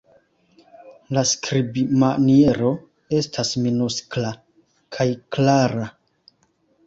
[1.17, 2.71] La skribmaniero
[3.19, 4.31] estas minuskla
[4.97, 5.05] kaj
[5.37, 5.85] klara.